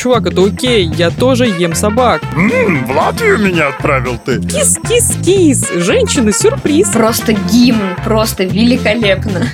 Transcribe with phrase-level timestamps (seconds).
[0.00, 2.22] чувак, это окей, я тоже ем собак.
[2.34, 4.40] Ммм, в Латвию меня отправил ты.
[4.40, 6.88] Кис-кис-кис, женщины-сюрприз.
[6.88, 9.46] Просто гимн, просто великолепно.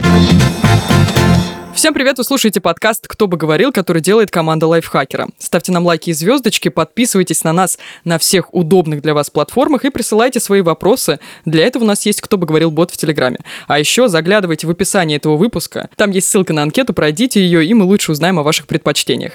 [1.77, 5.29] Всем привет, вы слушаете подкаст «Кто бы говорил», который делает команда Лайфхакера.
[5.39, 9.91] Ставьте нам лайки и звездочки, подписывайтесь на нас на всех удобных для вас платформах и
[9.91, 11.21] присылайте свои вопросы.
[11.45, 13.41] Для этого у нас есть «Кто бы говорил» бот в Телеграме.
[13.69, 15.91] А еще заглядывайте в описание этого выпуска.
[15.97, 19.33] Там есть ссылка на анкету, пройдите ее, и мы лучше узнаем о ваших предпочтениях.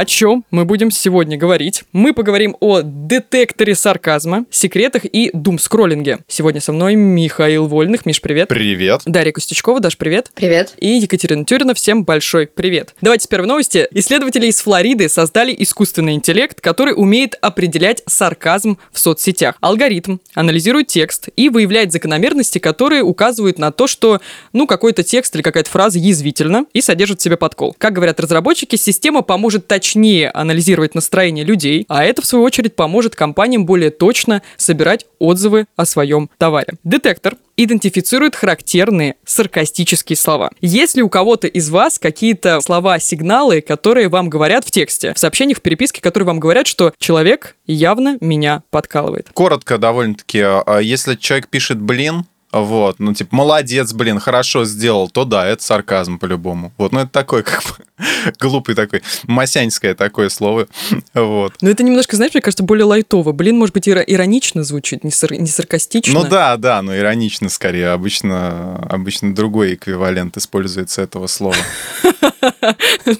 [0.00, 1.84] О чем мы будем сегодня говорить?
[1.92, 6.20] Мы поговорим о детекторе сарказма, секретах и думскроллинге.
[6.26, 8.06] Сегодня со мной Михаил Вольных.
[8.06, 8.48] Миш, привет.
[8.48, 9.02] Привет.
[9.04, 10.30] Дарья Костючкова, Даш, привет.
[10.34, 10.72] Привет.
[10.78, 12.94] И Екатерина Тюрина, всем большой привет.
[13.02, 13.88] Давайте с первой новости.
[13.90, 19.56] Исследователи из Флориды создали искусственный интеллект, который умеет определять сарказм в соцсетях.
[19.60, 24.22] Алгоритм анализирует текст и выявляет закономерности, которые указывают на то, что,
[24.54, 27.76] ну, какой-то текст или какая-то фраза язвительна и содержит в себе подкол.
[27.76, 29.89] Как говорят разработчики, система поможет точнее
[30.32, 35.86] анализировать настроение людей, а это, в свою очередь, поможет компаниям более точно собирать отзывы о
[35.86, 36.74] своем товаре.
[36.84, 40.50] Детектор идентифицирует характерные саркастические слова.
[40.60, 45.58] Есть ли у кого-то из вас какие-то слова-сигналы, которые вам говорят в тексте, в сообщениях,
[45.58, 49.28] в переписке, которые вам говорят, что человек явно меня подкалывает?
[49.34, 55.24] Коротко довольно-таки, а если человек пишет «блин», вот, ну, типа, молодец, блин, хорошо сделал, то
[55.24, 56.72] да, это сарказм по-любому.
[56.78, 58.04] Вот, ну, это такой, как бы,
[58.40, 60.66] глупый такой, масянское такое слово,
[61.14, 61.54] вот.
[61.60, 63.32] Но это немножко, знаешь, мне кажется, более лайтово.
[63.32, 66.12] Блин, может быть, иро- иронично звучит, не, сар- не саркастично.
[66.12, 67.90] Ну да, да, но иронично скорее.
[67.90, 71.56] Обычно, обычно другой эквивалент используется этого слова.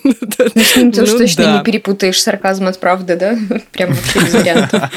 [0.04, 0.14] Ну,
[0.76, 1.58] Ну точно да.
[1.58, 3.38] не перепутаешь сарказм от правды, да?
[3.72, 4.90] Прям вообще без вариантов.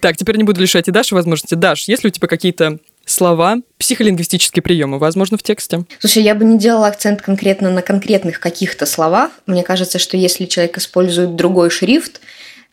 [0.00, 1.54] Так, теперь не буду лишать и Даши возможности.
[1.54, 5.84] Даш, есть ли у тебя какие-то слова, психолингвистические приемы, возможно, в тексте?
[5.98, 9.32] Слушай, я бы не делала акцент конкретно на конкретных каких-то словах.
[9.46, 12.20] Мне кажется, что если человек использует другой шрифт,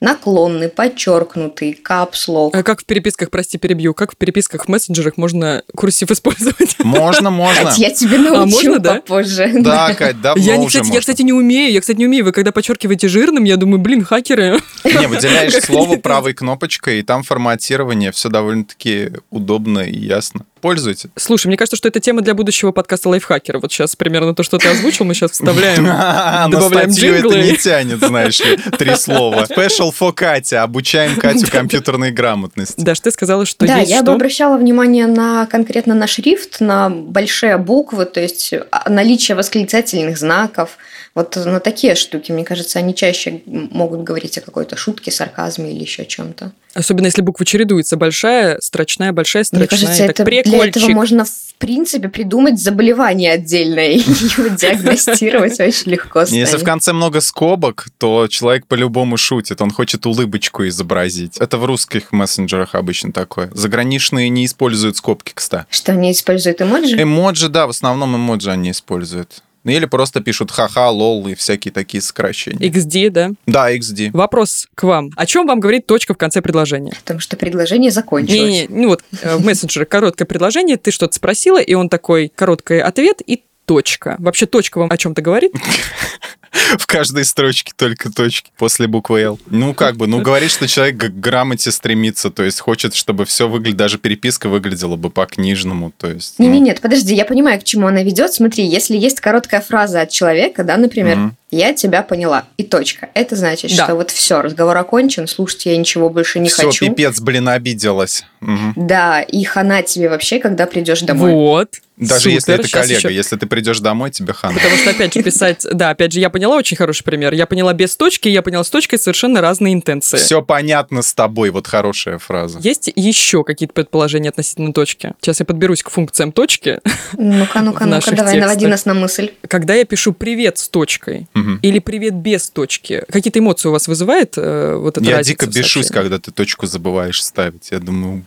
[0.02, 5.64] наклонный, подчеркнутый, капслок, А как в переписках, прости, перебью, как в переписках в мессенджерах можно
[5.76, 6.78] курсив использовать?
[6.84, 7.66] Можно, можно.
[7.66, 8.96] Кать, я тебе научу А можно, да?
[8.96, 9.52] попозже.
[9.60, 11.00] Да, Кать, давно Я, не, уже кстати, я, можно.
[11.02, 11.72] кстати, не умею.
[11.74, 12.26] Я, кстати, не умею.
[12.26, 14.60] Вы когда подчеркиваете жирным, я думаю, блин, хакеры.
[14.84, 20.46] Не, выделяешь слово правой кнопочкой, и там форматирование, все довольно-таки удобно и ясно.
[20.62, 21.10] Пользуйтесь.
[21.16, 23.60] Слушай, мне кажется, что это тема для будущего подкаста лайфхакера.
[23.60, 25.86] Вот сейчас примерно то, что ты озвучил, мы сейчас вставляем.
[26.52, 27.52] Добавляем статью это джинглы.
[27.52, 29.46] не тянет, знаешь ли, три слова.
[29.50, 30.64] Special for Катя.
[30.64, 32.80] Обучаем Катю компьютерной грамотности.
[32.82, 34.14] Даш, ты сказала, что да, есть я бы что?
[34.14, 40.78] обращала внимание на конкретно на шрифт, на большие буквы, то есть а, наличие восклицательных знаков.
[41.20, 45.82] Вот на такие штуки, мне кажется, они чаще могут говорить о какой-то шутке, сарказме или
[45.82, 46.54] еще чем-то.
[46.74, 47.98] Особенно если буквы чередуются.
[47.98, 49.88] Большая, строчная, большая, Мне строчная.
[49.88, 55.60] кажется, и так это, для этого можно, в принципе, придумать заболевание отдельное и его диагностировать
[55.60, 59.62] очень легко Если в конце много скобок, то человек по-любому шутит.
[59.62, 61.38] Он хочет улыбочку изобразить.
[61.38, 63.52] Это в русских мессенджерах обычно такое.
[63.54, 65.66] Заграничные не используют скобки, кстати.
[65.70, 66.96] Что они используют эмоджи?
[66.96, 69.44] Эмоджи, да, в основном эмоджи они используют.
[69.64, 72.70] Ну, Или просто пишут ха-ха, лол и всякие такие сокращения.
[72.70, 73.32] XD, да?
[73.46, 74.12] Да, XD.
[74.14, 75.12] Вопрос к вам.
[75.16, 76.94] О чем вам говорит точка в конце предложения?
[77.02, 78.40] Потому что предложение закончилось.
[78.40, 82.80] Не-не, ну вот э, в мессенджере короткое предложение, ты что-то спросила, и он такой, короткий
[82.80, 84.16] ответ и точка.
[84.20, 85.54] Вообще точка вам о чем-то говорит?
[86.78, 89.40] В каждой строчке только точки после буквы L.
[89.48, 93.48] Ну, как бы, ну, говорит, что человек к грамоте стремится, то есть хочет, чтобы все
[93.48, 96.36] выглядело, даже переписка выглядела бы по-книжному, то есть...
[96.38, 98.34] ну, Не-не, нет, подожди, я понимаю, к чему она ведет.
[98.34, 101.36] Смотри, если есть короткая фраза от человека, да, например, Мгм.
[101.52, 103.10] Я тебя поняла, и точка.
[103.14, 103.86] Это значит, Да.
[103.86, 106.86] что вот все, разговор окончен, слушать я ничего больше не Все, хочу.
[106.88, 108.24] пипец, блин, обиделась.
[108.42, 108.74] Мгм.
[108.76, 111.32] Да, и хана тебе вообще, когда придешь домой.
[111.32, 111.70] Вот.
[111.98, 112.60] Даже если Супер.
[112.62, 114.54] это Щас коллега, еще- если ты придешь домой, тебе хана.
[114.54, 115.66] Потому что, опять же, писать...
[115.70, 117.34] Да, опять же, я поняла очень хороший пример.
[117.34, 120.16] Я поняла без точки, я поняла с точкой совершенно разные интенции.
[120.16, 122.58] Все понятно с тобой, вот хорошая фраза.
[122.62, 125.12] Есть еще какие-то предположения относительно точки?
[125.20, 126.80] Сейчас я подберусь к функциям точки.
[127.18, 129.32] Ну-ка, ну-ка, ну-ка, давай, наводи нас на мысль.
[129.50, 131.28] Когда я пишу «привет» с точкой
[131.62, 135.60] Или «привет» без точки, какие-то эмоции у вас вызывает э, вот эта Я разница дико
[135.60, 137.70] бешусь, когда ты точку забываешь ставить.
[137.72, 138.26] Я думаю,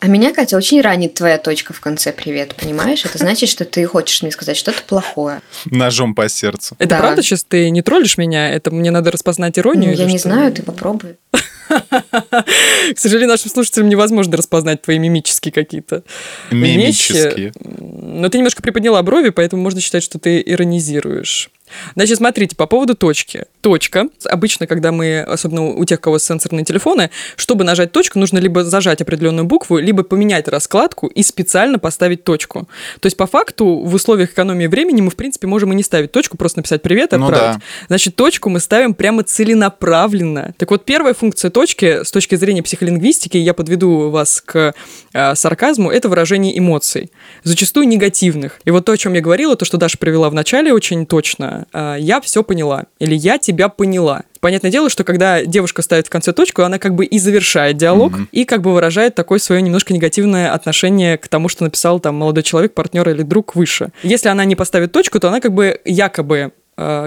[0.00, 3.04] А меня, Катя, очень ранит твоя точка в конце «привет», понимаешь?
[3.04, 5.40] Это значит, что ты хочешь мне сказать что-то плохое.
[5.64, 6.76] ножом по сердцу.
[6.78, 6.98] Это Да.
[7.00, 8.50] правда сейчас ты не троллишь меня?
[8.50, 9.94] Это мне надо распознать Ну, иронию?
[9.96, 10.28] я или не что?
[10.28, 11.16] знаю, ты попробуй.
[11.70, 16.02] К сожалению, нашим слушателям невозможно распознать твои мимические какие-то
[16.50, 17.30] Мимические.
[17.36, 17.52] вещи.
[17.60, 21.50] Но ты немножко приподняла брови, поэтому можно считать, что ты иронизируешь.
[21.94, 23.44] Значит, смотрите, по поводу точки.
[23.60, 24.08] Точка.
[24.24, 28.64] Обычно, когда мы, особенно у тех, у кого сенсорные телефоны, чтобы нажать точку, нужно либо
[28.64, 32.68] зажать определенную букву, либо поменять раскладку и специально поставить точку.
[33.00, 36.12] То есть, по факту, в условиях экономии времени мы, в принципе, можем и не ставить
[36.12, 37.58] точку, просто написать «привет» и Ну отправить.
[37.58, 37.62] да.
[37.88, 40.54] Значит, точку мы ставим прямо целенаправленно.
[40.58, 44.74] Так вот, первая функция точки с точки зрения психолингвистики, я подведу вас к
[45.12, 47.10] э, сарказму, это выражение эмоций,
[47.44, 48.60] зачастую негативных.
[48.64, 51.59] И вот то, о чем я говорила, то, что Даша привела в начале очень точно,
[51.72, 54.22] э, я все поняла, или я тебя поняла.
[54.40, 58.14] Понятное дело, что когда девушка ставит в конце точку, она как бы и завершает диалог,
[58.32, 62.42] и как бы выражает такое свое немножко негативное отношение к тому, что написал там молодой
[62.42, 63.90] человек, партнер или друг выше.
[64.02, 66.52] Если она не поставит точку, то она как бы якобы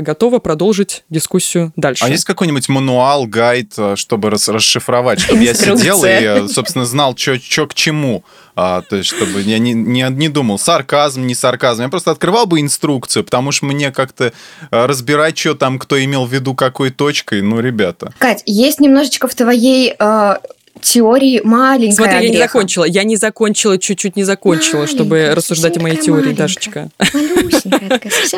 [0.02, 2.04] готова продолжить дискуссию дальше.
[2.06, 6.86] А есть какой-нибудь мануал, гайд, э, чтобы рас- расшифровать, чтобы я сидел и, э, собственно,
[6.86, 7.38] знал, что
[7.68, 8.24] к чему?
[8.56, 11.82] А, то есть, чтобы я не, не, не думал, сарказм, не сарказм.
[11.82, 16.26] Я просто открывал бы инструкцию, потому что мне как-то э, разбирать, что там, кто имел
[16.26, 18.14] в виду какой точкой, ну, ребята.
[18.20, 20.36] Кать, есть немножечко в твоей э,
[20.84, 22.84] теории маленькая Смотри, я не закончила.
[22.84, 26.34] Я не закончила, чуть-чуть не закончила, чтобы рассуждать о моей теории.
[26.34, 26.90] Дашечка.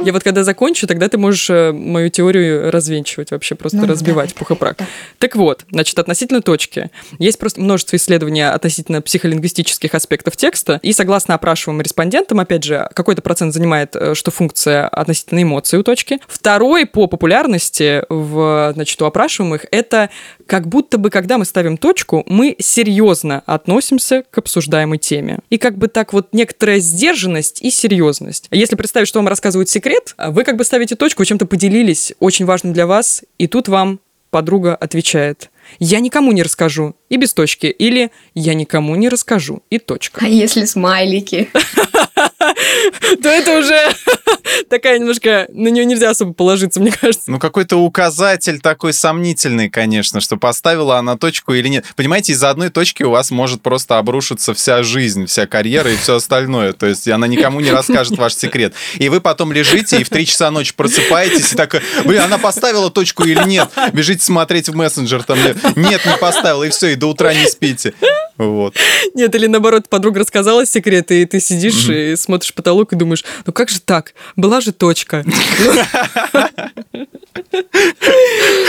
[0.03, 4.30] Я вот когда закончу, тогда ты можешь э, мою теорию развенчивать вообще, просто Ну, разбивать
[4.30, 4.75] давай, пух и прах.
[5.19, 6.89] Так вот, значит, относительно точки.
[7.19, 13.21] Есть просто множество исследований относительно психолингвистических аспектов текста, и согласно опрашиваемым респондентам, опять же, какой-то
[13.21, 16.19] процент занимает, э, что функция относительно эмоций у точки.
[16.27, 20.09] Второй по популярности в, значит, у опрашиваемых это
[20.45, 25.39] как будто бы, когда мы ставим точку, мы серьезно относимся к обсуждаемой теме.
[25.49, 28.47] И как бы так вот некоторая сдержанность и серьезность.
[28.51, 32.45] Если представить, что вам рассказывают секрет, а вы как бы ставите точку, чем-то поделились, очень
[32.45, 34.01] важным для вас, и тут вам
[34.31, 35.49] подруга отвечает.
[35.79, 36.97] Я никому не расскажу.
[37.07, 37.67] И без точки.
[37.67, 39.63] Или я никому не расскажу.
[39.69, 40.19] И точка.
[40.25, 41.49] А если смайлики?
[43.21, 43.94] То это уже
[44.69, 45.47] такая немножко...
[45.50, 47.31] На нее нельзя особо положиться, мне кажется.
[47.31, 51.86] Ну, какой-то указатель такой сомнительный, конечно, что поставила она точку или нет.
[51.95, 56.15] Понимаете, из-за одной точки у вас может просто обрушиться вся жизнь, вся карьера и все
[56.15, 56.74] остальное.
[56.74, 58.74] То есть она никому не расскажет ваш секрет.
[58.95, 62.89] И вы потом лежите и в 3 часа ночи просыпаетесь и так, блин, она поставила
[62.91, 63.69] точку или нет?
[63.94, 65.39] Бежите смотреть в мессенджер, там,
[65.75, 67.94] нет, не поставила, и все, и до утра не спите.
[68.37, 68.75] Вот.
[69.13, 73.53] Нет, или наоборот, подруга рассказала секрет, и ты сидишь и смотришь потолок и думаешь, ну
[73.53, 74.13] как же так?
[74.35, 75.23] Была же точка.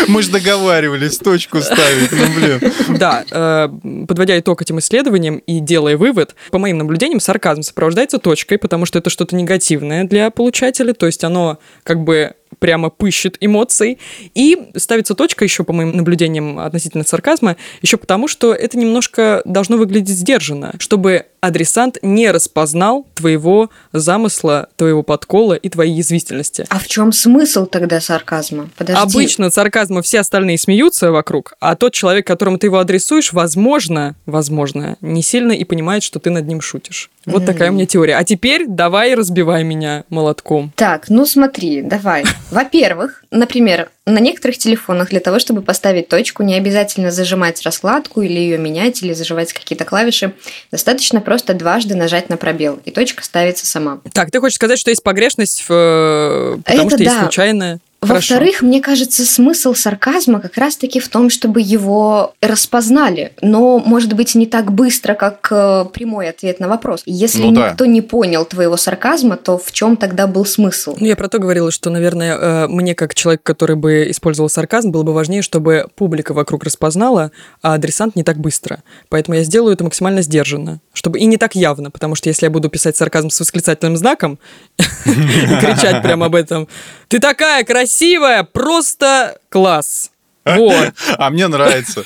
[0.09, 2.73] Мы же договаривались точку ставить, ну, блин.
[2.99, 3.69] Да, э,
[4.07, 8.99] подводя итог этим исследованиям и делая вывод, по моим наблюдениям, сарказм сопровождается точкой, потому что
[8.99, 13.99] это что-то негативное для получателя, то есть оно как бы прямо пыщет эмоций.
[14.35, 19.77] И ставится точка еще, по моим наблюдениям относительно сарказма, еще потому, что это немножко должно
[19.77, 26.67] выглядеть сдержанно, чтобы адресант не распознал твоего замысла, твоего подкола и твоей язвительности.
[26.69, 28.69] А в чем смысл тогда сарказма?
[28.77, 29.01] Подожди.
[29.01, 34.97] Обычно сарказма все остальные смеются вокруг, а тот человек, которому ты его адресуешь, возможно, возможно,
[35.01, 37.11] не сильно и понимает, что ты над ним шутишь.
[37.27, 38.17] Вот такая у меня теория.
[38.17, 40.73] А теперь давай разбивай меня молотком.
[40.77, 42.25] Так, ну смотри, давай.
[42.51, 48.39] Во-первых, например, на некоторых телефонах для того, чтобы поставить точку, не обязательно зажимать раскладку или
[48.39, 50.33] ее менять, или зажимать какие-то клавиши.
[50.71, 54.01] Достаточно просто дважды нажать на пробел, и точка ставится сама.
[54.13, 57.23] Так, ты хочешь сказать, что есть погрешность, в, э, потому Это что есть да.
[57.23, 57.81] случайная?
[58.15, 64.35] Во-вторых, мне кажется, смысл сарказма как раз-таки в том, чтобы его распознали, но, может быть,
[64.35, 67.03] не так быстро, как э, прямой ответ на вопрос.
[67.07, 67.71] Если Ну да.
[67.71, 70.97] никто не понял твоего сарказма, то в чем тогда был смысл?
[70.99, 74.91] Ну, я про то говорила, что, наверное, э, мне, как человек, который бы использовал сарказм,
[74.91, 77.31] было бы важнее, чтобы публика вокруг распознала,
[77.63, 78.83] а адресант не так быстро.
[79.09, 80.81] Поэтому я сделаю это максимально сдержанно.
[80.93, 81.19] Чтобы...
[81.19, 84.39] И не так явно, потому что если я буду писать сарказм с восклицательным знаком
[84.79, 86.69] и кричать прямо об этом,
[87.09, 87.96] ты такая красивая,
[88.45, 90.11] просто класс.
[90.47, 90.93] Вот.
[91.19, 92.05] А мне нравится.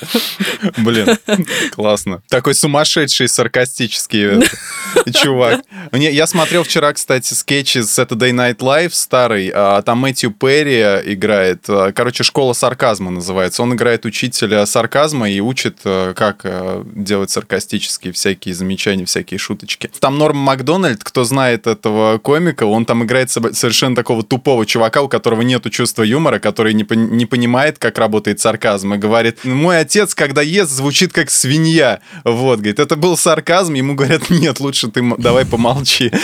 [0.78, 1.18] Блин,
[1.74, 2.22] классно.
[2.28, 4.40] Такой сумасшедший, саркастический
[5.06, 5.60] э, чувак.
[5.92, 9.50] Мне, я смотрел вчера, кстати, скетчи с Saturday Night Live старый.
[9.54, 10.80] а, Там Мэтью Перри
[11.12, 11.64] играет.
[11.68, 13.62] а, Короче, школа сарказма называется.
[13.62, 19.90] Он играет учителя сарказма и учит, э, как э, делать саркастические всякие замечания, всякие шуточки.
[19.98, 25.08] Там Норм Макдональд, кто знает этого комика, он там играет совершенно такого тупого чувака, у
[25.08, 30.14] которого нету чувства юмора, который не, не понимает, как работает сарказм, и говорит, мой отец,
[30.14, 32.00] когда ест, звучит как свинья.
[32.24, 36.12] Вот, говорит, это был сарказм, ему говорят, нет, лучше ты давай помолчи.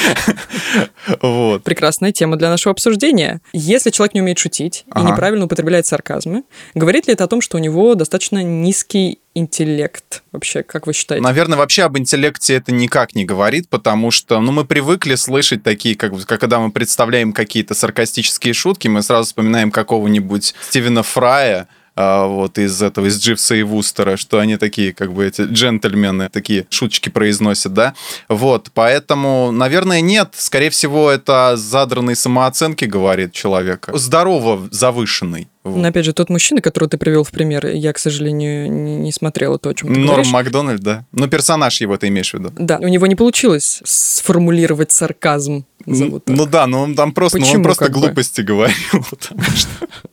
[1.23, 1.63] Вот.
[1.63, 3.41] Прекрасная тема для нашего обсуждения.
[3.53, 6.43] Если человек не умеет шутить и неправильно употребляет сарказмы,
[6.75, 10.23] говорит ли это о том, что у него достаточно низкий интеллект?
[10.33, 11.23] Вообще, как вы считаете?
[11.23, 15.95] Наверное, вообще об интеллекте это никак не говорит, потому что, ну, мы привыкли слышать такие,
[15.95, 22.27] как, как когда мы представляем какие-то саркастические шутки, мы сразу вспоминаем какого-нибудь Стивена Фрая, а,
[22.27, 26.67] вот из этого, из Дживса и Вустера, что они такие, как бы эти джентльмены, такие
[26.69, 27.95] шуточки произносят, да?
[28.29, 30.35] Вот, поэтому, наверное, нет.
[30.37, 33.89] Скорее всего, это задранной самооценки, говорит человек.
[33.93, 35.49] Здорово завышенный.
[35.67, 35.77] Вот.
[35.77, 39.59] Но опять же, тот мужчина, которого ты привел в пример, я, к сожалению, не, смотрела
[39.59, 40.33] то, о чем ты Норм говоришь.
[40.33, 41.05] Макдональд, да.
[41.13, 42.53] Ну, персонаж его ты имеешь в виду.
[42.57, 45.65] Да, у него не получилось сформулировать сарказм.
[45.85, 46.23] Так.
[46.27, 48.01] Ну да, но он там просто, ну, Почему, он просто как бы?
[48.01, 48.75] глупости говорил.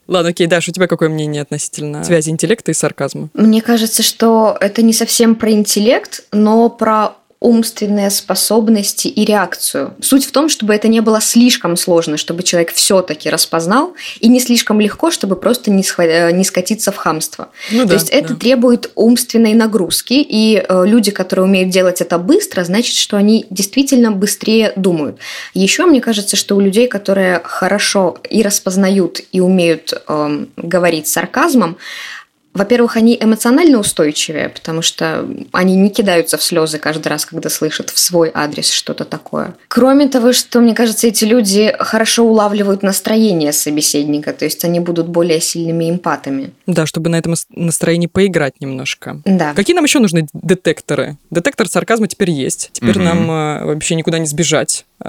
[0.06, 3.28] Ладно, окей, Даша, у тебя какое мнение относительно связи интеллекта и сарказма?
[3.34, 9.94] Мне кажется, что это не совсем про интеллект, но про умственные способности и реакцию.
[10.00, 14.40] Суть в том, чтобы это не было слишком сложно, чтобы человек все-таки распознал, и не
[14.40, 17.50] слишком легко, чтобы просто не, схва- э, не скатиться в хамство.
[17.70, 18.36] Ну То да, есть это да.
[18.36, 24.10] требует умственной нагрузки, и э, люди, которые умеют делать это быстро, значит, что они действительно
[24.10, 25.18] быстрее думают.
[25.52, 31.76] Еще мне кажется, что у людей, которые хорошо и распознают, и умеют эм, говорить сарказмом,
[32.54, 37.90] во-первых, они эмоционально устойчивее, потому что они не кидаются в слезы каждый раз, когда слышат
[37.90, 39.54] в свой адрес что-то такое.
[39.68, 45.08] Кроме того, что, мне кажется, эти люди хорошо улавливают настроение собеседника, то есть они будут
[45.08, 46.52] более сильными эмпатами.
[46.66, 49.20] Да, чтобы на этом настроении поиграть немножко.
[49.24, 49.52] Да.
[49.54, 51.16] Какие нам еще нужны детекторы?
[51.30, 52.70] Детектор сарказма теперь есть.
[52.72, 53.04] Теперь Мгм.
[53.04, 54.86] нам э, вообще никуда не сбежать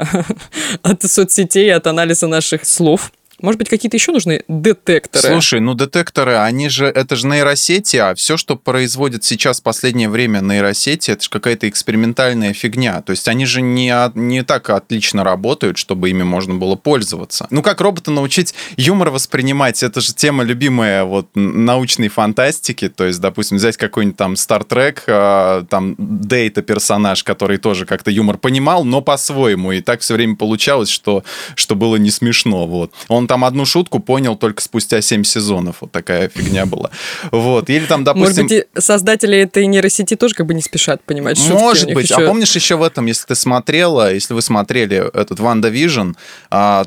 [0.82, 3.12] от соцсетей, от анализа наших слов.
[3.42, 5.28] Может быть, какие-то еще нужны детекторы?
[5.28, 10.10] Слушай, ну детекторы, они же, это же нейросети, а все, что производит сейчас в последнее
[10.10, 13.02] время нейросети, это же какая-то экспериментальная фигня.
[13.02, 17.48] То есть они же не, не так отлично работают, чтобы ими можно было пользоваться.
[17.50, 19.84] Ну как робота научить юмор воспринимать?
[19.84, 22.88] Это же тема любимая вот научной фантастики.
[22.90, 28.12] То есть, допустим, взять какой-нибудь там Star Trek, а, там Дейта персонаж, который тоже как-то
[28.12, 29.74] юмор понимал, но по-своему.
[29.74, 31.24] И так все время получалось, что,
[31.56, 32.66] что было не смешно.
[32.66, 32.94] Вот.
[33.08, 35.78] Он там одну шутку понял только спустя 7 сезонов.
[35.82, 36.90] Вот такая фигня была.
[37.32, 37.70] Вот.
[37.70, 38.44] Или там, допустим...
[38.44, 41.52] Может быть, создатели этой нейросети тоже как бы не спешат понимать шутки.
[41.52, 42.10] Может быть.
[42.10, 46.12] еще- А помнишь еще в этом, если ты смотрела, если вы смотрели этот WandaVision,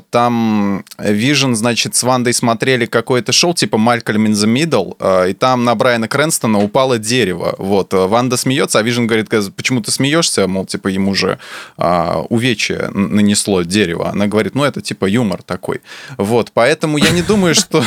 [0.09, 5.33] там Вижн, значит, с Вандой смотрели какое-то шоу типа Malcolm in the Middle, а, и
[5.33, 7.55] там на Брайана Крэнстона упало дерево.
[7.57, 7.93] Вот.
[7.93, 10.47] а Ванда смеется, а Вижн говорит, почему ты смеешься?
[10.47, 11.37] Мол, типа, ему же
[11.77, 14.09] а, увечье нанесло дерево.
[14.09, 15.81] Она говорит, ну, это типа юмор такой.
[16.29, 16.51] Вот.
[16.53, 17.83] Поэтому я не думаю, что,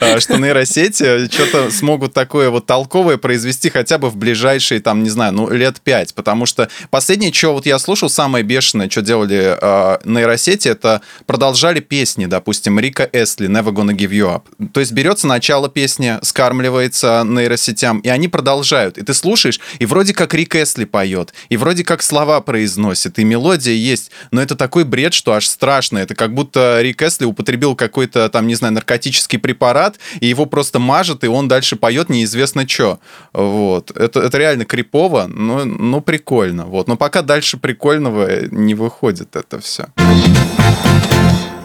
[0.00, 5.10] а, что нейросети что-то смогут такое вот толковое произвести хотя бы в ближайшие, там, не
[5.10, 6.14] знаю, ну, лет пять.
[6.14, 11.80] Потому что последнее, что вот я слушал, самое бешеное, что делали э, нейросети, это продолжали
[11.80, 14.70] песни, допустим, Рика Эстли, Never Gonna Give You Up.
[14.72, 18.96] То есть берется начало песни, скармливается нейросетям, и они продолжают.
[18.96, 23.24] И ты слушаешь, и вроде как Рик Эстли поет, и вроде как слова произносит, и
[23.24, 25.98] мелодия есть, но это такой бред, что аж страшно.
[25.98, 30.78] Это как будто Рик Эстли употребил какой-то там, не знаю, наркотический препарат, и его просто
[30.78, 32.98] мажет, и он дальше поет неизвестно что.
[33.32, 33.90] Вот.
[33.90, 36.64] Это, это реально крипово, но, но прикольно.
[36.66, 36.88] Вот.
[36.88, 39.86] Но пока дальше прикольного не выходит это все.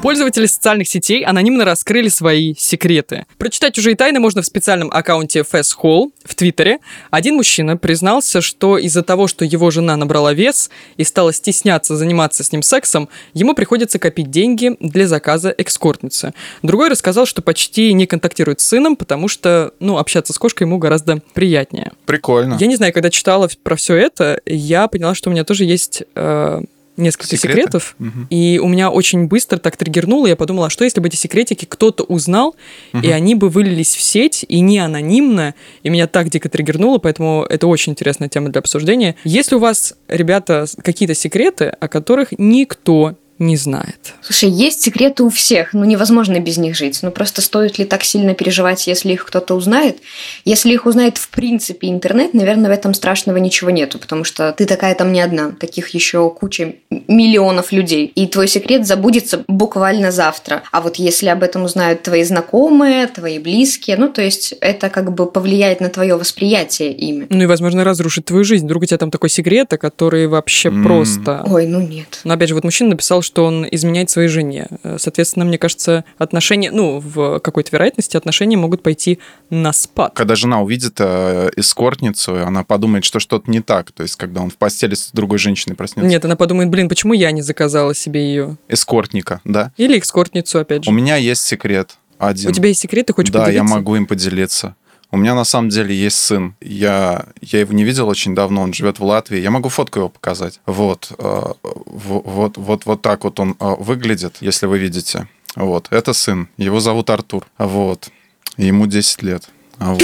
[0.01, 3.25] Пользователи социальных сетей анонимно раскрыли свои секреты.
[3.37, 6.79] Прочитать чужие тайны можно в специальном аккаунте Fast Hall в Твиттере.
[7.11, 12.45] Один мужчина признался, что из-за того, что его жена набрала вес и стала стесняться заниматься
[12.45, 16.33] с ним сексом, ему приходится копить деньги для заказа экскортницы.
[16.63, 20.77] Другой рассказал, что почти не контактирует с сыном, потому что, ну, общаться с кошкой ему
[20.77, 21.91] гораздо приятнее.
[22.05, 22.55] Прикольно.
[22.57, 26.03] Я не знаю, когда читала про все это, я поняла, что у меня тоже есть
[26.15, 26.61] э,
[26.99, 27.57] несколько Секреты?
[27.59, 27.95] секретов.
[27.99, 28.27] Мгм.
[28.29, 31.65] И у меня очень быстро так триггернуло, я подумала, а что если бы эти секретики
[31.65, 32.55] кто-то узнал,
[32.93, 33.11] и Мгм.
[33.13, 37.67] они бы вылились в сеть, и не анонимно, и меня так дико триггернуло, поэтому это
[37.67, 39.15] очень интересная тема для обсуждения.
[39.23, 44.13] Если у вас, ребята, какие-то секреты, о которых никто не знает.
[44.21, 46.99] Слушай, есть секреты у всех, ну невозможно без них жить.
[47.01, 49.97] Ну просто стоит ли так сильно переживать, если их кто-то узнает?
[50.45, 54.65] Если их узнает в принципе интернет, наверное, в этом страшного ничего нету, потому что ты
[54.65, 56.75] такая там не одна, таких еще куча
[57.07, 60.63] миллионов людей, и твой секрет забудется буквально завтра.
[60.71, 65.13] А вот если об этом узнают твои знакомые, твои близкие, ну то есть это как
[65.13, 67.27] бы повлияет на твое восприятие ими.
[67.29, 68.65] Ну и, возможно, разрушить твою жизнь.
[68.65, 70.83] Вдруг у тебя там такой секрет, о который вообще М.
[70.83, 71.43] просто...
[71.45, 72.19] Ой, ну нет.
[72.23, 74.67] Но опять же, вот мужчина написал, что он изменяет своей жене.
[74.83, 79.19] Э, Соответственно, мне кажется, отношения, ну, в какой-то вероятности отношения могут пойти
[79.51, 80.13] на спад.
[80.15, 83.91] Когда жена увидит э, эскортницу, она подумает, что что-то не так.
[83.91, 86.09] То есть, когда он в постели с другой женщиной проснется.
[86.09, 88.57] Нет, она подумает, блин, почему я не заказала себе ее?
[88.67, 89.71] Эскортника, да.
[89.77, 90.89] Или экскортницу, опять же.
[90.89, 92.49] У меня есть секрет один.
[92.49, 93.75] У тебя есть секрет, ты хочешь Да, я поделиться?
[93.75, 94.75] могу им поделиться.
[95.11, 96.55] У меня на самом деле есть сын.
[96.61, 99.39] Я, я его не видел очень давно, он живет в Латвии.
[99.39, 100.59] Я могу фотку его показать.
[100.67, 105.27] Вот, э, вот, вот, вот так вот он э, выглядит, если вы видите.
[105.55, 106.47] Вот, это сын.
[106.57, 107.45] Его зовут Артур.
[107.57, 108.09] Вот.
[108.57, 109.49] Ему 10 лет.
[109.79, 110.01] Вот.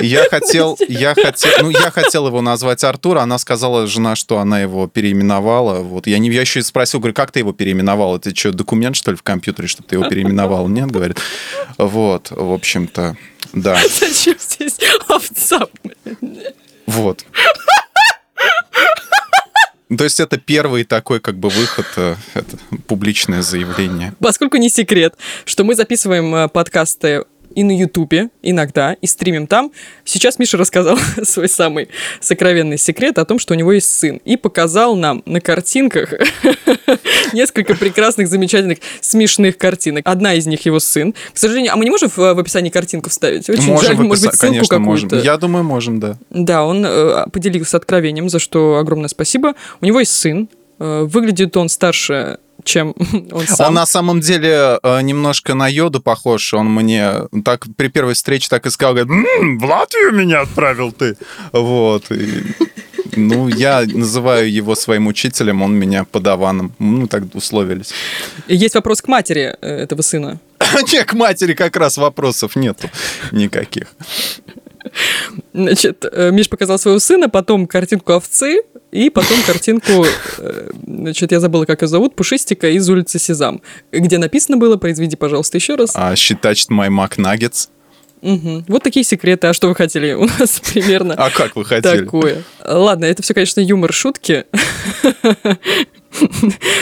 [0.00, 4.60] Я хотел, я хотел, ну, я хотел его назвать Артур, она сказала, жена, что она
[4.60, 5.80] его переименовала.
[5.80, 6.06] Вот.
[6.06, 8.16] Я, не, я еще спросил, говорю, как ты его переименовал?
[8.16, 10.68] Это что, документ, что ли, в компьютере, чтобы ты его переименовал?
[10.68, 11.18] Нет, говорит.
[11.78, 13.16] Вот, в общем-то,
[13.52, 13.78] да.
[14.00, 15.66] Зачем здесь овца?
[16.86, 17.24] Вот.
[19.96, 24.14] То есть это первый такой как бы выход, э, это публичное заявление.
[24.18, 25.14] Поскольку не секрет,
[25.44, 27.24] что мы записываем э, подкасты
[27.54, 29.72] и на Ютубе иногда, и стримим там.
[30.04, 31.88] Сейчас Миша рассказал свой самый
[32.20, 34.20] сокровенный секрет о том, что у него есть сын.
[34.24, 36.14] И показал нам на картинках
[37.32, 40.06] несколько прекрасных, замечательных, смешных картинок.
[40.06, 41.14] Одна из них его сын.
[41.32, 43.48] К сожалению, а мы не можем в, в описании картинку вставить?
[43.48, 45.08] Очень можем жаль, может быть, ссылку конечно, можем.
[45.20, 46.18] Я думаю, можем, да.
[46.30, 49.54] Да, он э, поделился откровением, за что огромное спасибо.
[49.80, 50.48] У него есть сын.
[50.78, 52.94] Э, выглядит он старше чем
[53.32, 53.68] он сам.
[53.68, 56.54] Он на самом деле э, немножко на йоду похож.
[56.54, 57.12] Он мне
[57.44, 61.16] так при первой встрече так и сказал, говорит, «М, в Латвию меня отправил ты.
[61.52, 62.10] Вот.
[62.10, 62.44] И,
[63.16, 66.72] ну, я называю его своим учителем, он меня подаваном.
[66.78, 67.92] Ну, так условились.
[68.48, 70.40] Есть вопрос к матери э, этого сына.
[70.92, 72.90] Не, к матери как раз вопросов нету
[73.32, 73.86] никаких.
[75.52, 80.06] Значит, э, Миш показал своего сына, потом картинку овцы, и потом картинку,
[80.38, 83.60] э, значит, я забыла, как ее зовут, Пушистика из улицы Сезам,
[83.92, 85.92] где написано было, произведи, пожалуйста, еще раз.
[85.94, 87.68] А считать my Mac Nuggets?
[88.24, 88.64] Мгм.
[88.68, 89.48] Вот такие секреты.
[89.48, 90.14] А что вы хотели?
[90.14, 92.04] У нас примерно А как вы хотели?
[92.04, 92.42] такое.
[92.64, 94.46] Ладно, это все, конечно, юмор, шутки.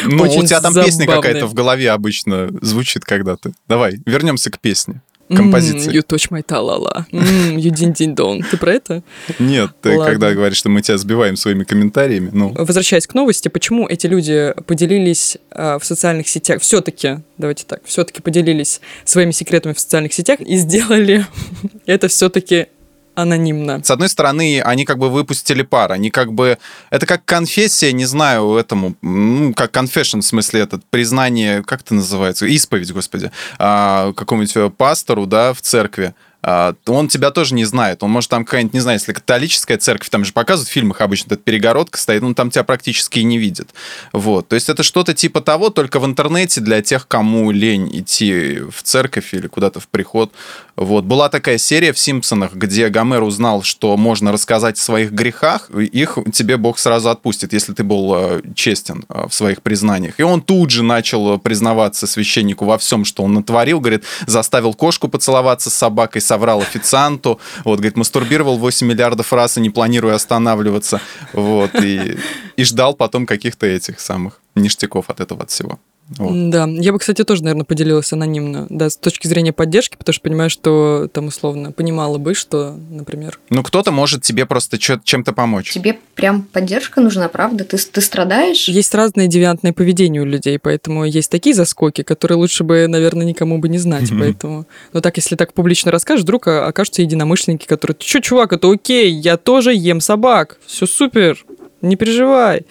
[0.05, 3.53] Ну, у тебя там песня какая-то в голове обычно звучит когда-то.
[3.67, 5.03] Давай, вернемся к песне.
[5.37, 5.93] Композиции.
[5.93, 7.07] You touch my талала.
[7.11, 8.45] You ding ding dong.
[8.51, 9.03] Ты про это?
[9.39, 10.05] Нет, ты Ладно.
[10.05, 14.55] когда говоришь, что мы тебя сбиваем своими комментариями, ну, Возвращаясь к новости, почему эти люди
[14.67, 20.41] поделились а, в социальных сетях, все-таки, давайте так, все-таки поделились своими секретами в социальных сетях
[20.41, 21.27] и сделали
[21.87, 22.67] это все-таки
[23.15, 23.83] анонимно.
[23.83, 26.59] с одной стороны, они как бы выпустили пар, они как бы...
[26.91, 28.95] Это как конфессия, не знаю, этому...
[29.03, 31.63] Ну, как confession, в смысле, это признание...
[31.63, 32.47] Как это называется?
[32.47, 33.31] Исповедь, господи.
[33.59, 36.15] а, какому-нибудь э, пастору, да, в церкви.
[36.43, 38.03] А, он тебя тоже не знает.
[38.03, 41.35] Он может там какая-нибудь, не знаю, если католическая церковь, там же показывают в фильмах обычно,
[41.35, 43.71] эта перегородка стоит, он там тебя практически и не видит.
[44.13, 44.49] Вот.
[44.49, 48.83] То есть это что-то типа того, только в интернете для тех, кому лень идти в
[48.83, 50.33] церковь или куда-то в приход.
[50.75, 51.05] Вот.
[51.05, 56.19] Была такая серия в «Симпсонах», где Гомер узнал, что можно рассказать о своих грехах, их
[56.33, 60.19] тебе Бог сразу отпустит, если ты был э, честен э, в своих признаниях.
[60.19, 63.81] И он тут же начал признаваться священнику во всем, что он натворил.
[63.81, 67.39] Говорит, заставил кошку поцеловаться с собакой, соврал официанту.
[67.65, 71.01] Вот, говорит, мастурбировал 8 миллиардов раз и не планируя останавливаться.
[71.35, 72.17] Вот, и,
[72.57, 75.79] и ждал потом каких-то этих самых ништяков от этого от всего.
[76.19, 76.51] Вот.
[76.51, 80.23] Да, я бы, кстати, тоже, наверное, поделилась анонимно, да, с точки зрения поддержки, потому что
[80.23, 85.33] понимаю, что там условно понимала бы, что, например, Ну, кто-то может тебе просто чё- чем-то
[85.33, 85.73] помочь.
[85.73, 87.65] Тебе прям поддержка нужна, правда?
[87.65, 88.69] Ты, ты страдаешь?
[88.69, 93.59] есть разное девиантное поведение у людей, поэтому есть такие заскоки, которые лучше бы, наверное, никому
[93.59, 94.67] бы не знать, поэтому...
[94.93, 98.71] Но так, если так публично расскажешь, вдруг а, окажутся единомышленники, которые, ты что, чувак, это
[98.71, 101.45] окей, я тоже ем собак, все супер,
[101.83, 102.65] не переживай.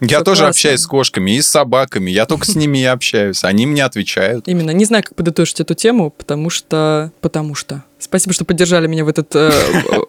[0.00, 0.48] Я Всё тоже классно.
[0.48, 2.10] общаюсь с кошками и с собаками.
[2.10, 3.44] Я только с ними и общаюсь.
[3.44, 4.48] Они мне отвечают.
[4.48, 7.12] Именно, не знаю, как подытожить эту тему, потому что...
[7.20, 7.84] Потому что...
[7.98, 9.50] Спасибо, что поддержали меня в этот э,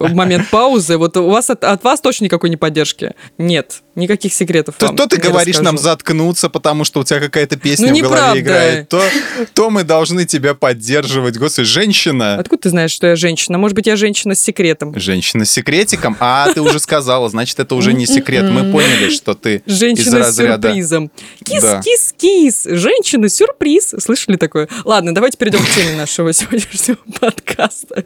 [0.00, 0.98] момент паузы.
[0.98, 3.12] Вот у вас от, от вас точно никакой не поддержки.
[3.38, 5.82] Нет, никаких секретов То, то ты говоришь нам расскажу.
[5.92, 8.40] заткнуться, потому что у тебя какая-то песня Ну, в голове неправда.
[8.40, 8.88] играет.
[8.88, 9.02] То,
[9.54, 11.36] то мы должны тебя поддерживать.
[11.38, 12.36] Господи, женщина.
[12.36, 13.58] Откуда ты знаешь, что я женщина?
[13.58, 14.98] Может быть, я женщина с секретом.
[14.98, 16.16] Женщина с секретиком?
[16.20, 18.44] А, ты уже сказала, значит, это уже не секрет.
[18.50, 21.10] Мы поняли, что ты Женщина с сюрпризом.
[21.44, 22.66] Кис-кис-кис.
[22.66, 23.94] Женщина-сюрприз.
[23.98, 24.68] Слышали такое?
[24.84, 28.04] Ладно, давайте перейдем к теме нашего сегодняшнего подкаста.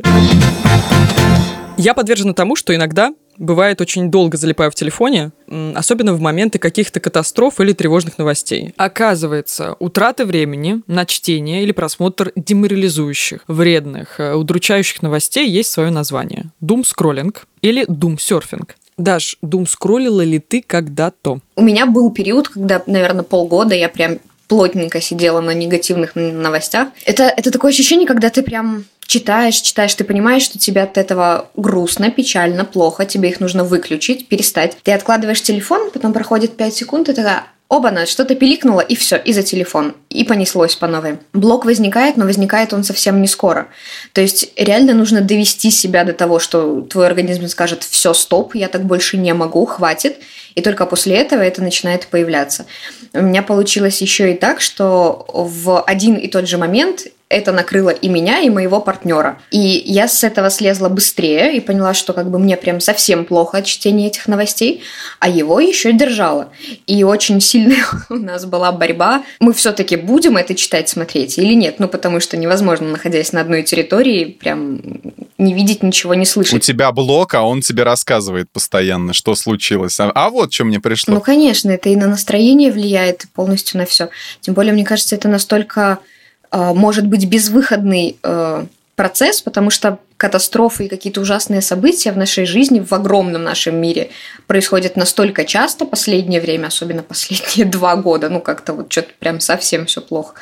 [1.76, 5.32] Я подвержена тому, что иногда бывает очень долго залипаю в телефоне,
[5.74, 8.72] особенно в моменты каких-то катастроф или тревожных новостей.
[8.76, 16.50] Оказывается, утрата времени на чтение или просмотр деморализующих, вредных, э, удручающих новостей есть свое название.
[16.60, 18.76] Думскроллинг или думсерфинг.
[18.98, 21.40] Даш, думскроллила ли ты когда-то?
[21.56, 26.88] У меня был период, когда, наверное, полгода я прям плотненько сидела на негативных новостях.
[27.06, 31.50] Это, это такое ощущение, когда ты прям читаешь, читаешь, ты понимаешь, что тебе от этого
[31.56, 34.76] грустно, печально, плохо, тебе их нужно выключить, перестать.
[34.84, 39.32] Ты откладываешь телефон, потом проходит 5 секунд, и такая, оба-на, что-то пиликнуло, и все, и
[39.32, 39.96] за телефон.
[40.10, 41.18] И понеслось по новой.
[41.32, 43.66] Блок возникает, но возникает он совсем не скоро.
[44.12, 48.68] То есть реально нужно довести себя до того, что твой организм скажет, все, стоп, я
[48.68, 50.18] так больше не могу, хватит.
[50.54, 52.66] И только после этого это начинает появляться.
[53.12, 57.90] У меня получилось еще и так, что в один и тот же момент это накрыло
[57.90, 59.38] и меня, и моего партнера.
[59.52, 63.58] И я с этого слезла быстрее и поняла, что как бы мне прям совсем плохо
[63.58, 64.82] от чтения этих новостей,
[65.20, 66.52] а его еще держала.
[66.88, 69.22] И очень сильная у нас была борьба.
[69.38, 71.76] Мы все-таки будем это читать, смотреть или нет?
[71.78, 74.80] Ну, потому что невозможно, находясь на одной территории, прям
[75.38, 76.54] не видеть ничего, не слышать.
[76.54, 80.00] У тебя блок, а он тебе рассказывает постоянно, что случилось.
[80.00, 81.14] А, а вот что мне пришло.
[81.14, 84.08] Ну, конечно, это и на настроение влияет, полностью на все.
[84.40, 86.00] Тем более, мне кажется, это настолько
[86.52, 92.80] может быть безвыходный э, процесс, потому что катастрофы и какие-то ужасные события в нашей жизни,
[92.80, 94.10] в огромном нашем мире
[94.46, 99.86] происходят настолько часто последнее время, особенно последние два года, ну как-то вот что-то прям совсем
[99.86, 100.34] все плохо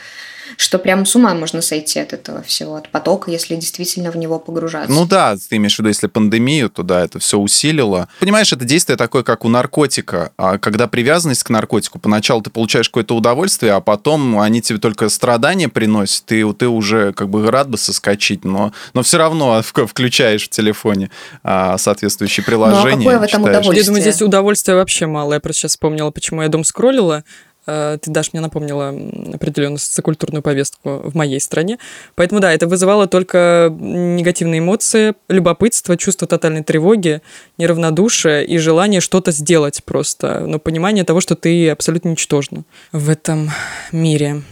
[0.58, 4.40] что прям с ума можно сойти от этого всего, от потока, если действительно в него
[4.40, 4.90] погружаться.
[4.90, 8.08] Ну да, ты имеешь в виду, если пандемию, то да, это все усилило.
[8.18, 10.32] Понимаешь, это действие такое, как у наркотика.
[10.36, 15.08] А когда привязанность к наркотику, поначалу ты получаешь какое-то удовольствие, а потом они тебе только
[15.10, 20.46] страдания приносят, ты, ты уже как бы рад бы соскочить, но, но все равно включаешь
[20.46, 21.10] в телефоне
[21.44, 22.96] а, соответствующие приложения.
[22.96, 23.78] Ну, а какое в этом удовольствие?
[23.78, 25.34] Я думаю, здесь удовольствия вообще мало.
[25.34, 27.22] Я просто сейчас вспомнила, почему я дом скроллила.
[27.68, 28.88] Э, ты, Даш, мне напомнила
[29.34, 31.78] определенную социокультурную повестку в моей стране.
[32.14, 37.20] Поэтому, да, это вызывало только негативные эмоции, любопытство, чувство тотальной тревоги,
[37.58, 40.40] неравнодушие и желание что-то сделать просто.
[40.40, 43.50] Но понимание того, что ты абсолютно ничтожна в этом
[43.92, 44.42] мире.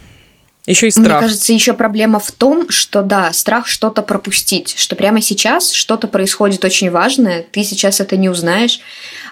[0.67, 1.21] Еще и страх.
[1.21, 6.07] Мне кажется, еще проблема в том, что да, страх что-то пропустить, что прямо сейчас что-то
[6.07, 8.81] происходит очень важное, ты сейчас это не узнаешь,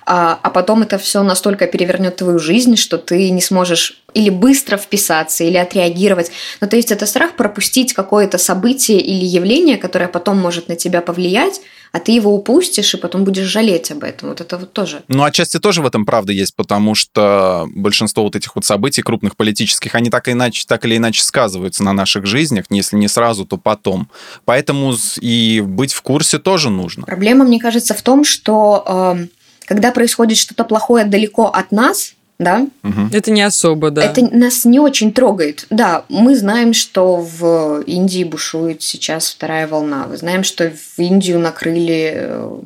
[0.06, 4.78] а, а потом это все настолько перевернет твою жизнь, что ты не сможешь или быстро
[4.78, 6.32] вписаться, или отреагировать.
[6.62, 11.02] Ну, то есть это страх пропустить какое-то событие или явление, которое потом может на тебя
[11.02, 11.60] повлиять,
[11.96, 14.28] а ты его упустишь и потом будешь жалеть об этом.
[14.28, 15.04] Вот это вот тоже.
[15.08, 19.38] Ну, отчасти тоже в этом правда есть, потому что большинство вот этих вот событий крупных
[19.38, 23.56] политических, они так, иначе, так или иначе сказываются на наших жизнях, если не сразу, то
[23.56, 24.10] потом.
[24.44, 27.06] Поэтому и быть в курсе тоже нужно.
[27.06, 28.84] Проблема, мне кажется, в том, что
[29.18, 29.28] э,
[29.66, 32.67] когда происходит что-то плохое далеко от нас, да?
[32.84, 33.10] Угу.
[33.13, 34.04] Это не особо, да.
[34.04, 35.65] Это нас не очень трогает.
[35.69, 40.08] Да, мы знаем, что в Индии бушует сейчас вторая волна.
[40.10, 42.60] Мы знаем, что в Индию накрыли э,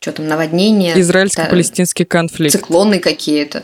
[0.00, 0.98] что там, наводнения.
[1.00, 2.52] Израильско-палестинский конфликт.
[2.52, 3.62] Циклоны какие-то.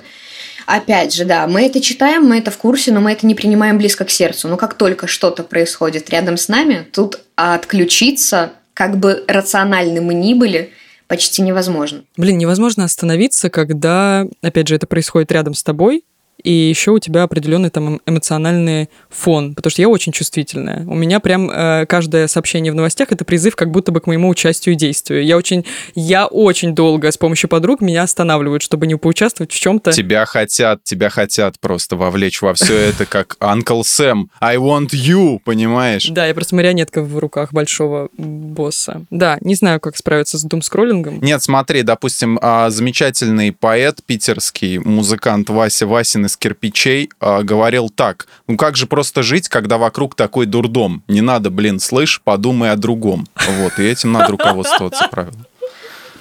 [0.67, 3.79] Опять же, да, мы это читаем, мы это в курсе, но мы это не принимаем
[3.79, 4.49] близко к сердцу.
[4.49, 10.35] Но как только что-то происходит рядом с нами, тут отключиться, как бы рациональны мы ни
[10.35, 10.73] были,
[11.09, 12.05] почти невозможно.
[12.17, 16.05] Блин, невозможно остановиться, когда, опять же, это происходит рядом с тобой,
[16.43, 20.85] и еще у тебя определенный там эмоциональный фон, потому что я очень чувствительная.
[20.87, 24.29] У меня прям э, каждое сообщение в новостях это призыв как будто бы к моему
[24.29, 25.25] участию и действию.
[25.25, 29.93] Я очень, я очень долго с помощью подруг меня останавливают, чтобы не поучаствовать в чем-то.
[29.93, 34.27] Тебя хотят, тебя хотят просто вовлечь во все это, как Uncle Sam.
[34.41, 36.09] I want you, понимаешь?
[36.09, 39.05] Да, я просто марионетка в руках большого босса.
[39.11, 41.21] Да, не знаю, как справиться с думскроллингом.
[41.21, 48.29] Нет, смотри, допустим, а, замечательный поэт питерский, музыкант Вася Васин из кирпичей э, говорил так.
[48.47, 51.03] Ну как же просто жить, когда вокруг такой дурдом?
[51.09, 53.27] Не надо, блин, слышь, подумай о другом.
[53.35, 55.45] Вот, и этим надо руководствоваться правильно.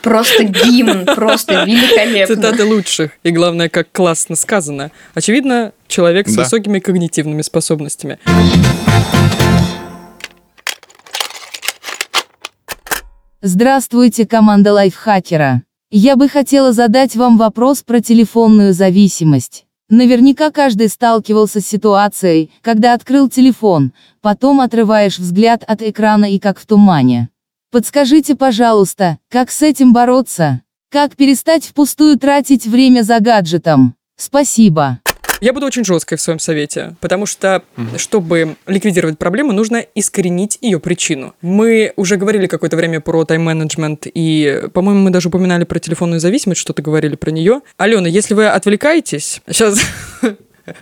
[0.02, 2.36] Просто гимн, просто великолепно.
[2.36, 3.12] Цитаты лучших.
[3.24, 4.91] И главное, как классно сказано.
[5.13, 6.43] Очевидно, человек с да.
[6.43, 8.17] высокими когнитивными способностями.
[13.41, 15.63] Здравствуйте, команда лайфхакера.
[15.89, 19.67] Я бы хотела задать вам вопрос про телефонную зависимость.
[19.89, 26.60] Наверняка каждый сталкивался с ситуацией, когда открыл телефон, потом отрываешь взгляд от экрана и как
[26.60, 27.30] в тумане.
[27.71, 30.62] Подскажите, пожалуйста, как с этим бороться?
[30.89, 33.95] Как перестать впустую тратить время за гаджетом?
[34.17, 35.00] Спасибо.
[35.39, 37.97] Я буду очень жесткой в своем совете, потому что, угу.
[37.97, 41.36] чтобы ликвидировать проблему, нужно искоренить ее причину.
[41.41, 46.62] Мы уже говорили какое-то время про тайм-менеджмент, и, по-моему, мы даже упоминали про телефонную зависимость,
[46.62, 47.62] что-то говорили про нее.
[47.78, 49.80] Алена, если вы отвлекаетесь, сейчас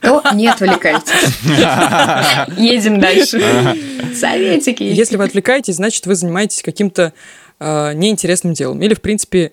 [0.02, 1.12] то не отвлекайтесь.
[2.58, 3.40] Едем дальше.
[4.16, 4.84] Советики.
[4.84, 7.14] Если вы отвлекаетесь, значит, вы занимаетесь каким-то
[7.60, 8.82] э, неинтересным делом.
[8.82, 9.52] Или, в принципе,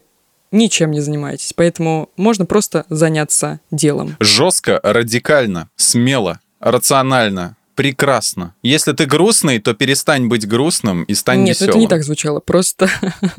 [0.52, 1.52] ничем не занимаетесь.
[1.54, 4.16] Поэтому можно просто заняться делом.
[4.20, 7.56] Жестко, радикально, смело, рационально.
[7.74, 8.54] прекрасно.
[8.62, 11.70] Если ты грустный, то перестань быть грустным и стань Нет, веселым.
[11.70, 12.38] это не так звучало.
[12.40, 12.88] Просто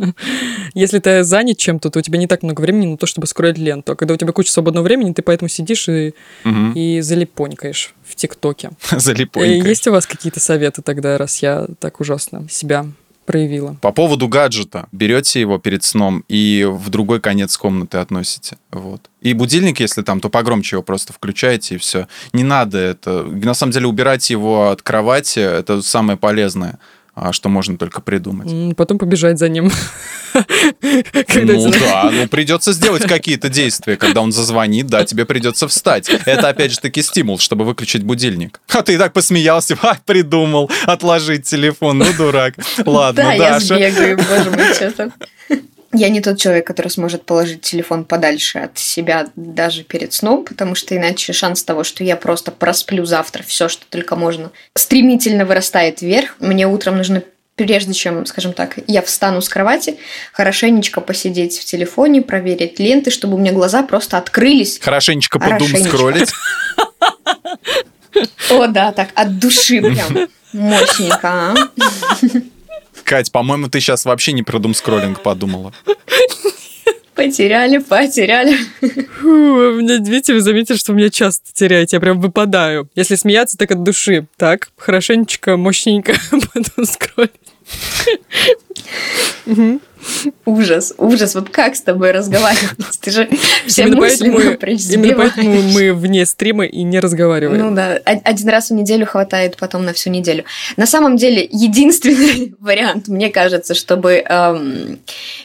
[0.73, 3.59] если ты занят чем-то, то у тебя не так много времени на то, чтобы скроллить
[3.59, 3.91] ленту.
[3.91, 6.73] А когда у тебя куча свободного времени, ты поэтому сидишь и, Мгм.
[6.73, 8.71] и залипонькаешь в ТикТоке.
[8.91, 9.61] Э, Залипонькой.
[9.61, 12.87] Есть у вас какие-то советы тогда, раз я так ужасно себя
[13.25, 13.77] проявила?
[13.81, 14.87] По поводу гаджета.
[14.91, 18.57] Берете его перед сном и в другой конец комнаты относите.
[18.71, 19.09] Вот.
[19.21, 22.07] И будильник, если там, то погромче его просто включаете, и все.
[22.33, 23.23] Не надо это.
[23.23, 26.79] На самом деле, убирать его от кровати это самое полезное,
[27.31, 28.75] что можно только придумать.
[28.75, 29.71] Потом побежать за ним.
[30.83, 36.09] Ну да, ну придется сделать какие-то действия, когда он зазвонит, да, тебе придется встать.
[36.25, 38.59] Это опять же таки стимул, чтобы выключить будильник.
[38.69, 42.55] А ты и так посмеялся, а, придумал отложить телефон, ну дурак.
[42.83, 43.75] Ладно, да, я Даша.
[43.75, 45.11] сбегаю, боже мой, честно.
[45.93, 50.75] Я не тот человек, который сможет положить телефон подальше от себя даже перед сном, потому
[50.75, 56.01] что иначе шанс того, что я просто просплю завтра все, что только можно, стремительно вырастает
[56.01, 56.35] вверх.
[56.39, 57.23] Мне утром нужно
[57.55, 59.97] прежде чем, скажем так, я встану с кровати,
[60.31, 64.79] хорошенечко посидеть в телефоне, проверить ленты, чтобы у меня глаза просто открылись.
[64.79, 65.89] Хорошенечко подум Хорошенечко.
[65.89, 66.31] скроллить.
[68.49, 70.27] О, да, так, от души прям.
[70.53, 71.55] Мощненько, а?
[73.03, 75.73] Кать, по-моему, ты сейчас вообще не про думскроллинг подумала.
[77.15, 78.57] Потеряли, потеряли.
[79.19, 79.27] Фу,
[79.75, 82.89] меня, видите, вы заметили, что меня часто теряете, я прям выпадаю.
[82.95, 84.25] Если смеяться, так от души.
[84.35, 87.31] Так, хорошенечко, мощненько, потом скроллить.
[90.45, 91.35] Ужас, ужас.
[91.35, 92.99] Вот как с тобой разговаривать?
[92.99, 93.29] Ты же
[93.65, 94.29] все Именно мысли
[95.13, 97.69] поэтому, именно мы вне стрима и не разговариваем.
[97.69, 100.43] Ну да, один раз в неделю хватает потом на всю неделю.
[100.77, 104.99] На самом деле, единственный вариант, мне кажется, чтобы эм,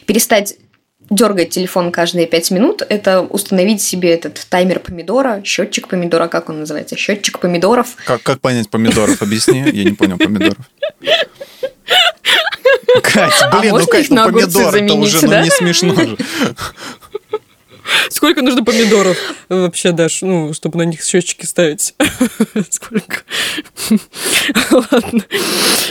[0.05, 0.55] перестать
[1.09, 6.59] дергать телефон каждые пять минут, это установить себе этот таймер помидора, счетчик помидора, как он
[6.59, 7.95] называется, счетчик помидоров.
[8.05, 9.21] Как, как понять помидоров?
[9.21, 10.57] Объясни, я не понял помидоров.
[13.25, 15.41] Кать, А блин, ну можно Кать, ну на огурцы помидор, это заменить, уже ну, да?
[15.43, 16.17] не смешно же.
[18.09, 19.17] Сколько нужно помидоров
[19.49, 21.95] вообще, Даш, ну, чтобы на них счетчики ставить?
[22.69, 23.21] Сколько?
[24.71, 25.23] Ладно.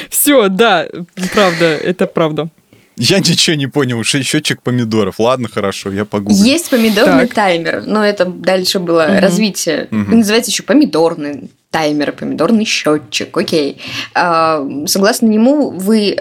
[0.09, 0.87] Все, да,
[1.33, 2.49] правда, это правда.
[2.97, 5.21] Я ничего не понял, счетчик помидоров.
[5.21, 6.37] Ладно, хорошо, я погуглю.
[6.45, 7.35] Есть помидорный Так.
[7.35, 9.19] таймер, но это дальше было Мгм.
[9.21, 9.87] развитие.
[9.91, 10.19] Мгм.
[10.19, 13.81] Называется еще помидорный таймер, помидорный счетчик, окей.
[14.15, 16.17] А, Согласно нему вы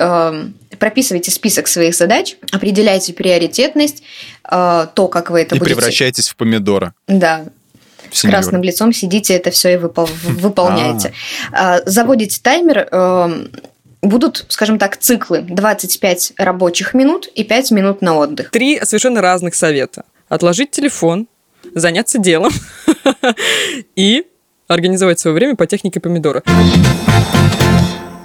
[0.79, 4.03] прописываете список своих задач, определяете приоритетность,
[4.43, 5.75] а, то, как вы это И будете...
[5.75, 6.93] превращаетесь в помидора.
[7.07, 7.45] Да,
[8.11, 11.13] с красным лицом сидите, это все и выпол- выполняете.
[11.51, 13.51] А, Заводите таймер, эм,
[14.01, 18.51] будут, скажем так, циклы 25 рабочих минут и 5 минут на отдых.
[18.51, 20.05] Три совершенно разных совета.
[20.29, 21.27] Отложить телефон,
[21.73, 22.51] заняться делом
[23.95, 24.25] и
[24.67, 26.43] организовать свое время по технике помидора.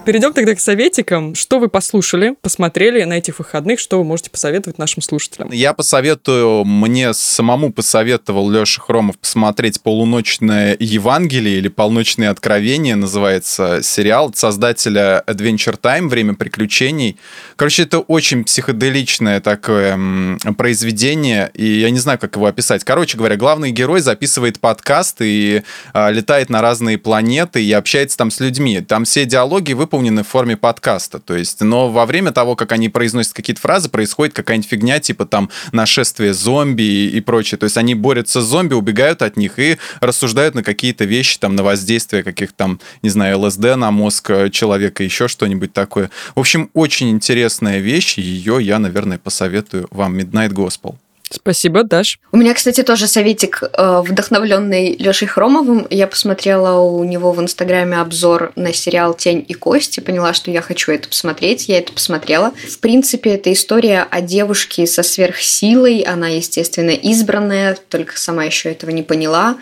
[0.04, 1.36] Перейдем тогда к советикам.
[1.36, 5.52] Что вы послушали, посмотрели на этих выходных, что вы можете посоветовать нашим слушателям?
[5.52, 14.30] Я посоветую, мне самому посоветовал Леша Хромов посмотреть «Полуночное Евангелие» или «Полночные откровения» называется сериал
[14.30, 17.16] от создателя Adventure Time «Время приключений».
[17.54, 22.82] Короче, это очень психоделичное такое произведение, и я не знаю, как его описать.
[22.82, 25.62] Короче говоря, главный герой записывает подкаст и
[25.92, 28.80] а, летает на разные планеты и общается там с людьми.
[28.80, 31.18] Там все диалоги выполнены в форме подкаста.
[31.18, 35.26] То есть, но во время того, как они произносят какие-то фразы, происходит какая-нибудь фигня, типа
[35.26, 37.58] там нашествие зомби и, и прочее.
[37.58, 41.56] То есть они борются с зомби, убегают от них и рассуждают на какие-то вещи, там,
[41.56, 46.10] на воздействие каких-то там, не знаю, ЛСД на мозг э, человека, еще что-нибудь такое.
[46.34, 50.18] В общем, очень интересная вещь, ее я, наверное, посоветую вам.
[50.18, 50.96] Midnight Gospel.
[51.34, 52.20] Спасибо, Даш.
[52.30, 55.86] У меня, кстати, тоже советик, э, вдохновленный Лешей Хромовым.
[55.88, 60.60] Я посмотрела у него в Инстаграме обзор на сериал «Тень и кости», поняла, что я
[60.60, 62.52] хочу это посмотреть, я это посмотрела.
[62.68, 68.90] В принципе, это история о девушке со сверхсилой, она, естественно, избранная, только сама еще этого
[68.90, 69.56] не поняла.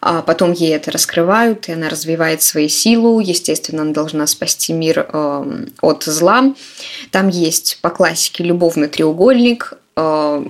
[0.00, 3.18] А потом ей это раскрывают, и она развивает свою силу.
[3.18, 6.54] Естественно, она должна спасти мир э, от зла.
[7.10, 10.44] Там есть по классике любовный треугольник, э,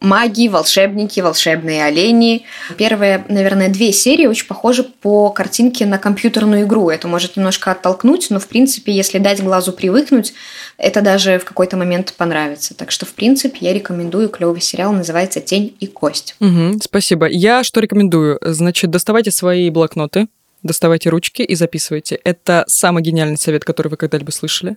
[0.00, 2.44] маги, волшебники, волшебные олени.
[2.76, 6.90] Первые, наверное, две серии очень похожи по картинке на компьютерную игру.
[6.90, 10.34] Это может немножко оттолкнуть, но, в принципе, если дать глазу привыкнуть,
[10.76, 12.74] это даже в какой-то момент понравится.
[12.74, 16.36] Так что, в принципе, я рекомендую клевый сериал, называется «Тень и кость».
[16.40, 17.26] Мгм, спасибо.
[17.26, 18.38] Я что рекомендую?
[18.42, 20.28] Значит, доставайте свои блокноты,
[20.62, 22.18] доставайте ручки и записывайте.
[22.24, 24.76] Это самый гениальный совет, который вы когда-либо слышали.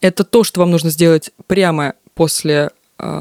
[0.00, 2.70] Это то, что вам нужно сделать прямо после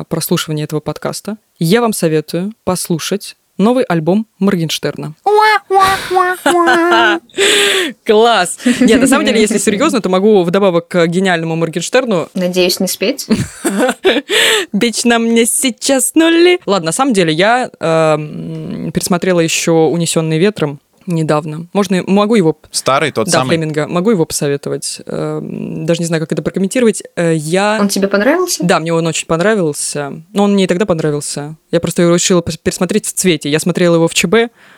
[0.10, 1.38] прослушивания этого подкаста.
[1.60, 5.14] Я вам советую послушать новый альбом Моргенштерна.
[8.06, 8.58] Класс!
[8.80, 12.30] Нет, на самом деле, если серьезно, то могу вдобавок к гениальному Моргенштерну...
[12.34, 13.28] Надеюсь, не спеть.
[14.74, 16.60] Бич на мне сейчас нули.
[16.66, 18.18] Ладно, на самом деле, я э,
[18.94, 21.68] пересмотрела еще «Унесенный ветром», недавно.
[21.74, 22.58] Можно, могу его...
[22.72, 23.58] Старый тот да, самый?
[23.58, 23.88] Флеминга.
[23.88, 25.02] Могу его посоветовать.
[25.06, 27.04] Э, даже не знаю, как это прокомментировать.
[27.16, 27.78] Э, Я...
[27.80, 28.64] Он тебе понравился?
[28.64, 30.24] Да, мне он очень понравился.
[30.34, 31.56] Но он мне и тогда понравился.
[31.72, 33.50] Я просто его решила пересмотреть в цвете.
[33.50, 34.36] Я смотрела его в ЧБ,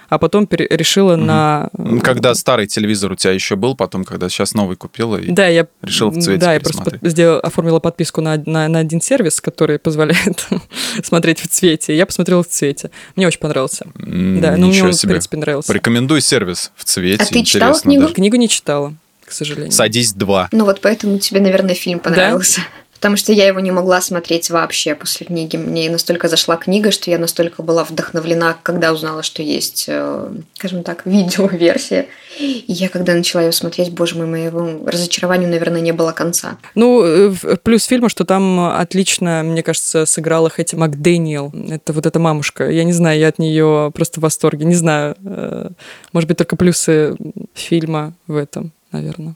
[0.10, 1.70] а потом решила на...
[1.78, 5.48] Ну, Когда старый телевизор у тебя еще был, потом, когда сейчас новый купила, и Да,
[5.48, 9.02] я решил в цвете Да, я просто под- сделала, оформила подписку на, на, на один
[9.02, 10.48] сервис, который позволяет
[11.04, 11.96] смотреть в цвете.
[11.96, 12.92] Я посмотрела в цвете.
[13.16, 13.86] Мне очень понравился.
[14.00, 15.68] М, Да, ну мне он, в принципе, нравился.
[15.68, 17.24] Порекомендуй сервис в цвете.
[17.24, 18.04] А ты читала книгу?
[18.04, 18.14] даже.
[18.16, 18.94] Книгу не читала,
[19.26, 19.72] к сожалению.
[19.72, 20.50] Садись два.
[20.52, 22.62] Ну вот поэтому тебе, наверное, фильм понравился.
[23.06, 25.58] Потому что я его не могла смотреть вообще после книги.
[25.58, 30.82] Мне настолько зашла книга, что я настолько была вдохновлена, когда узнала, что есть, э, скажем
[30.82, 32.08] так, видеоверсия.
[32.40, 36.58] И я, когда начала ее смотреть, боже мой, моему разочарованию, наверное, не было конца.
[36.74, 41.54] Ну, э, плюс фильма, что там отлично, мне кажется, сыграла Хэти МакДэниел.
[41.70, 42.72] Это вот эта мамушка.
[42.72, 44.66] Я не знаю, я от нее просто в восторге.
[44.66, 45.70] Не знаю, э,
[46.12, 47.16] может быть, только плюсы
[47.54, 49.36] фильма в этом, наверное.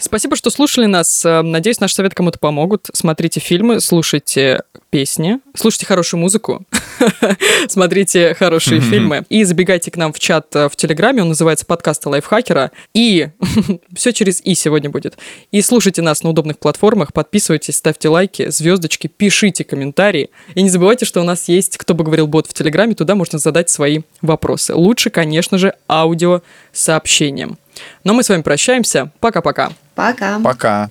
[0.00, 1.24] Спасибо, что слушали нас.
[1.24, 2.88] Э, Надеюсь, наш совет кому-то помогут.
[2.92, 6.64] Смотрите фильмы, слушайте песни, слушайте хорошую музыку,
[7.68, 12.08] смотрите хорошие фильмы и забегайте к нам в чат э, в Телеграме, он называется подкаста
[12.10, 12.70] Лайфхакера.
[12.94, 13.28] И
[13.94, 15.18] все через «и» сегодня будет.
[15.50, 20.30] И слушайте нас на удобных платформах, подписывайтесь, ставьте лайки, звездочки, пишите комментарии.
[20.54, 23.38] И не забывайте, что у нас есть «Кто бы говорил бот» в Телеграме, туда можно
[23.38, 24.74] задать свои вопросы.
[24.74, 27.58] Лучше, конечно же, аудиосообщением.
[28.04, 29.12] Но мы с вами прощаемся.
[29.20, 29.72] Пока-пока.
[29.98, 30.38] Пока.
[30.38, 30.88] Пока.